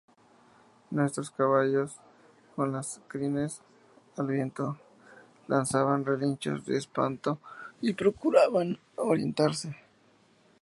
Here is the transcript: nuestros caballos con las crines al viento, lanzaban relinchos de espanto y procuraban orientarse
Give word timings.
nuestros 0.89 1.29
caballos 1.29 1.95
con 2.55 2.71
las 2.73 3.01
crines 3.07 3.61
al 4.17 4.25
viento, 4.25 4.79
lanzaban 5.47 6.05
relinchos 6.05 6.65
de 6.65 6.75
espanto 6.75 7.37
y 7.81 7.93
procuraban 7.93 8.79
orientarse 8.95 9.75